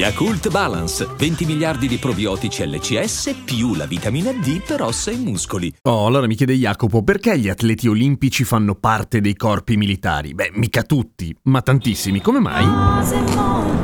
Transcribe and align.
Yakult 0.00 0.48
Balance, 0.48 1.06
20 1.14 1.44
miliardi 1.44 1.86
di 1.86 1.98
probiotici 1.98 2.66
LCS 2.66 3.42
più 3.44 3.74
la 3.74 3.84
vitamina 3.84 4.32
D 4.32 4.62
per 4.62 4.80
ossa 4.80 5.10
e 5.10 5.16
muscoli. 5.16 5.70
Oh, 5.82 6.06
allora 6.06 6.26
mi 6.26 6.36
chiede 6.36 6.54
Jacopo, 6.54 7.02
perché 7.02 7.38
gli 7.38 7.50
atleti 7.50 7.86
olimpici 7.86 8.44
fanno 8.44 8.74
parte 8.76 9.20
dei 9.20 9.36
corpi 9.36 9.76
militari? 9.76 10.32
Beh, 10.32 10.52
mica 10.54 10.84
tutti, 10.84 11.36
ma 11.42 11.60
tantissimi, 11.60 12.22
come 12.22 12.40
mai? 12.40 13.79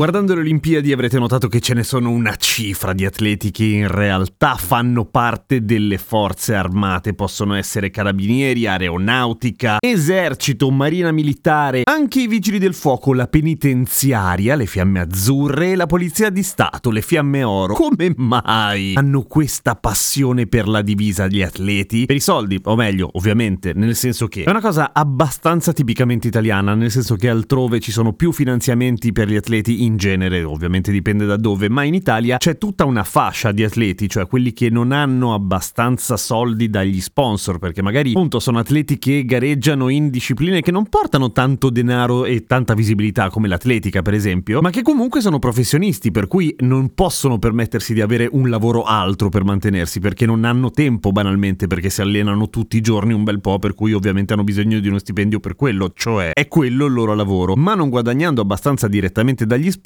Guardando 0.00 0.32
le 0.34 0.40
Olimpiadi 0.40 0.92
avrete 0.92 1.18
notato 1.18 1.46
che 1.46 1.60
ce 1.60 1.74
ne 1.74 1.82
sono 1.82 2.08
una 2.08 2.34
cifra 2.36 2.94
di 2.94 3.04
atleti 3.04 3.50
che 3.50 3.64
in 3.64 3.86
realtà 3.86 4.54
fanno 4.54 5.04
parte 5.04 5.62
delle 5.62 5.98
forze 5.98 6.54
armate, 6.54 7.12
possono 7.12 7.52
essere 7.52 7.90
carabinieri, 7.90 8.66
aeronautica, 8.66 9.76
esercito, 9.78 10.70
marina 10.70 11.12
militare, 11.12 11.82
anche 11.84 12.22
i 12.22 12.28
vigili 12.28 12.58
del 12.58 12.72
fuoco, 12.72 13.12
la 13.12 13.26
penitenziaria, 13.26 14.54
le 14.54 14.64
fiamme 14.64 15.00
azzurre 15.00 15.72
e 15.72 15.76
la 15.76 15.84
polizia 15.84 16.30
di 16.30 16.42
Stato, 16.42 16.90
le 16.90 17.02
fiamme 17.02 17.42
oro. 17.42 17.74
Come 17.74 18.14
mai 18.16 18.94
hanno 18.94 19.24
questa 19.24 19.74
passione 19.74 20.46
per 20.46 20.66
la 20.66 20.80
divisa 20.80 21.26
gli 21.26 21.42
atleti? 21.42 22.06
Per 22.06 22.16
i 22.16 22.20
soldi, 22.20 22.58
o 22.62 22.74
meglio, 22.74 23.10
ovviamente, 23.12 23.74
nel 23.74 23.94
senso 23.94 24.28
che 24.28 24.44
è 24.44 24.48
una 24.48 24.62
cosa 24.62 24.92
abbastanza 24.94 25.74
tipicamente 25.74 26.26
italiana, 26.26 26.74
nel 26.74 26.90
senso 26.90 27.16
che 27.16 27.28
altrove 27.28 27.80
ci 27.80 27.92
sono 27.92 28.14
più 28.14 28.32
finanziamenti 28.32 29.12
per 29.12 29.28
gli 29.28 29.36
atleti 29.36 29.88
in 29.89 29.89
genere, 29.96 30.42
ovviamente 30.42 30.90
dipende 30.90 31.26
da 31.26 31.36
dove, 31.36 31.68
ma 31.68 31.84
in 31.84 31.94
Italia 31.94 32.38
c'è 32.38 32.58
tutta 32.58 32.84
una 32.84 33.04
fascia 33.04 33.52
di 33.52 33.64
atleti, 33.64 34.08
cioè 34.08 34.26
quelli 34.26 34.52
che 34.52 34.70
non 34.70 34.92
hanno 34.92 35.34
abbastanza 35.34 36.16
soldi 36.16 36.68
dagli 36.70 37.00
sponsor, 37.00 37.58
perché 37.58 37.82
magari 37.82 38.10
appunto 38.10 38.38
sono 38.40 38.58
atleti 38.58 38.98
che 38.98 39.24
gareggiano 39.24 39.88
in 39.88 40.10
discipline 40.10 40.60
che 40.60 40.70
non 40.70 40.88
portano 40.88 41.32
tanto 41.32 41.70
denaro 41.70 42.24
e 42.24 42.44
tanta 42.44 42.74
visibilità 42.74 43.30
come 43.30 43.48
l'atletica, 43.48 44.02
per 44.02 44.14
esempio, 44.14 44.60
ma 44.60 44.70
che 44.70 44.82
comunque 44.82 45.20
sono 45.20 45.38
professionisti, 45.38 46.10
per 46.10 46.26
cui 46.26 46.54
non 46.60 46.94
possono 46.94 47.38
permettersi 47.38 47.94
di 47.94 48.00
avere 48.00 48.28
un 48.30 48.48
lavoro 48.50 48.82
altro 48.82 49.28
per 49.28 49.44
mantenersi, 49.44 50.00
perché 50.00 50.26
non 50.26 50.44
hanno 50.44 50.70
tempo 50.70 51.12
banalmente, 51.12 51.66
perché 51.66 51.90
si 51.90 52.00
allenano 52.00 52.48
tutti 52.50 52.76
i 52.76 52.80
giorni 52.80 53.12
un 53.12 53.24
bel 53.24 53.40
po', 53.40 53.58
per 53.58 53.74
cui 53.74 53.92
ovviamente 53.92 54.32
hanno 54.32 54.44
bisogno 54.44 54.78
di 54.80 54.88
uno 54.88 54.98
stipendio 54.98 55.40
per 55.40 55.56
quello, 55.56 55.92
cioè 55.94 56.30
è 56.32 56.48
quello 56.48 56.86
il 56.86 56.92
loro 56.92 57.14
lavoro, 57.14 57.56
ma 57.56 57.74
non 57.74 57.88
guadagnando 57.88 58.40
abbastanza 58.40 58.88
direttamente 58.88 59.46
dagli 59.46 59.70
sponsor, 59.70 59.79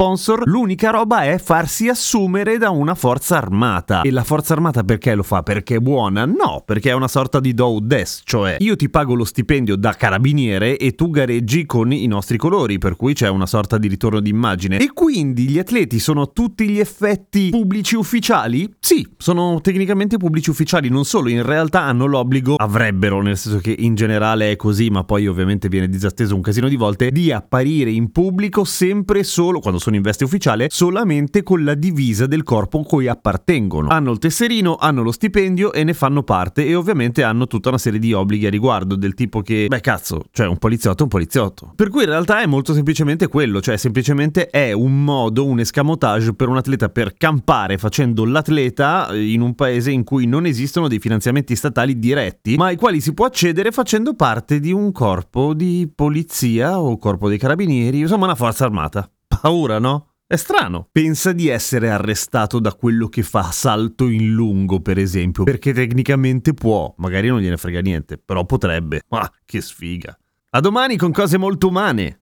l'unica 0.44 0.90
roba 0.90 1.24
è 1.24 1.38
farsi 1.38 1.88
assumere 1.88 2.58
da 2.58 2.70
una 2.70 2.94
forza 2.94 3.36
armata. 3.36 4.02
E 4.02 4.10
la 4.10 4.24
forza 4.24 4.52
armata 4.54 4.82
perché 4.82 5.14
lo 5.14 5.22
fa? 5.22 5.42
Perché 5.42 5.76
è 5.76 5.78
buona? 5.78 6.24
No, 6.24 6.62
perché 6.64 6.90
è 6.90 6.94
una 6.94 7.08
sorta 7.08 7.40
di 7.40 7.54
do 7.54 7.78
des, 7.80 8.22
cioè 8.24 8.56
io 8.60 8.76
ti 8.76 8.88
pago 8.88 9.14
lo 9.14 9.24
stipendio 9.24 9.76
da 9.76 9.92
carabiniere 9.92 10.76
e 10.76 10.94
tu 10.94 11.10
gareggi 11.10 11.66
con 11.66 11.92
i 11.92 12.06
nostri 12.06 12.36
colori, 12.36 12.78
per 12.78 12.96
cui 12.96 13.14
c'è 13.14 13.28
una 13.28 13.46
sorta 13.46 13.78
di 13.78 13.88
ritorno 13.88 14.20
d'immagine. 14.20 14.78
E 14.78 14.92
quindi 14.92 15.48
gli 15.48 15.58
atleti 15.58 15.98
sono 15.98 16.32
tutti 16.32 16.68
gli 16.68 16.78
effetti 16.78 17.50
pubblici 17.50 17.96
ufficiali? 17.96 18.72
Sì, 18.78 19.06
sono 19.18 19.60
tecnicamente 19.60 20.16
pubblici 20.16 20.50
ufficiali, 20.50 20.88
non 20.88 21.04
solo, 21.04 21.28
in 21.28 21.42
realtà 21.42 21.82
hanno 21.82 22.06
l'obbligo, 22.06 22.56
avrebbero, 22.56 23.22
nel 23.22 23.36
senso 23.36 23.58
che 23.58 23.74
in 23.76 23.94
generale 23.94 24.50
è 24.50 24.56
così, 24.56 24.90
ma 24.90 25.04
poi 25.04 25.26
ovviamente 25.26 25.68
viene 25.68 25.88
disatteso 25.88 26.34
un 26.34 26.40
casino 26.40 26.68
di 26.68 26.76
volte, 26.76 27.10
di 27.10 27.32
apparire 27.32 27.90
in 27.90 28.10
pubblico 28.10 28.64
sempre 28.64 29.22
solo, 29.22 29.60
quando 29.60 29.73
sono 29.78 29.96
in 29.96 30.02
veste 30.02 30.24
ufficiale, 30.24 30.68
solamente 30.70 31.42
con 31.42 31.64
la 31.64 31.74
divisa 31.74 32.26
del 32.26 32.42
corpo 32.42 32.80
a 32.80 32.84
cui 32.84 33.08
appartengono. 33.08 33.88
Hanno 33.88 34.12
il 34.12 34.18
tesserino, 34.18 34.76
hanno 34.76 35.02
lo 35.02 35.12
stipendio 35.12 35.72
e 35.72 35.84
ne 35.84 35.94
fanno 35.94 36.22
parte 36.22 36.66
e 36.66 36.74
ovviamente 36.74 37.22
hanno 37.22 37.46
tutta 37.46 37.68
una 37.68 37.78
serie 37.78 37.98
di 37.98 38.12
obblighi 38.12 38.46
a 38.46 38.50
riguardo, 38.50 38.96
del 38.96 39.14
tipo 39.14 39.42
che, 39.42 39.66
beh 39.68 39.80
cazzo, 39.80 40.24
cioè 40.32 40.46
un 40.46 40.58
poliziotto 40.58 41.00
è 41.00 41.02
un 41.02 41.08
poliziotto. 41.08 41.72
Per 41.74 41.88
cui 41.88 42.02
in 42.02 42.08
realtà 42.08 42.40
è 42.40 42.46
molto 42.46 42.74
semplicemente 42.74 43.28
quello, 43.28 43.60
cioè 43.60 43.76
semplicemente 43.76 44.48
è 44.48 44.72
un 44.72 45.02
modo, 45.04 45.44
un 45.44 45.60
escamotage 45.60 46.34
per 46.34 46.48
un 46.48 46.56
atleta 46.56 46.88
per 46.88 47.14
campare 47.16 47.78
facendo 47.78 48.24
l'atleta 48.24 49.08
in 49.12 49.40
un 49.40 49.54
paese 49.54 49.90
in 49.90 50.04
cui 50.04 50.26
non 50.26 50.46
esistono 50.46 50.88
dei 50.88 50.98
finanziamenti 50.98 51.56
statali 51.56 51.98
diretti, 51.98 52.56
ma 52.56 52.66
ai 52.66 52.76
quali 52.76 53.00
si 53.00 53.14
può 53.14 53.26
accedere 53.26 53.70
facendo 53.70 54.14
parte 54.14 54.60
di 54.60 54.72
un 54.72 54.92
corpo 54.92 55.54
di 55.54 55.90
polizia 55.94 56.80
o 56.80 56.96
corpo 56.98 57.28
dei 57.28 57.38
carabinieri, 57.38 58.00
insomma 58.00 58.24
una 58.24 58.34
forza 58.34 58.64
armata. 58.64 59.08
Paura, 59.44 59.78
no? 59.78 60.14
È 60.26 60.36
strano. 60.36 60.88
Pensa 60.90 61.32
di 61.32 61.48
essere 61.48 61.90
arrestato 61.90 62.58
da 62.60 62.72
quello 62.72 63.08
che 63.08 63.22
fa 63.22 63.42
salto 63.50 64.08
in 64.08 64.32
lungo, 64.32 64.80
per 64.80 64.96
esempio, 64.96 65.44
perché 65.44 65.74
tecnicamente 65.74 66.54
può, 66.54 66.94
magari 66.96 67.28
non 67.28 67.40
gliene 67.40 67.58
frega 67.58 67.80
niente, 67.80 68.16
però 68.16 68.46
potrebbe. 68.46 69.02
Ma 69.10 69.30
che 69.44 69.60
sfiga. 69.60 70.18
A 70.48 70.60
domani 70.60 70.96
con 70.96 71.12
cose 71.12 71.36
molto 71.36 71.68
umane. 71.68 72.22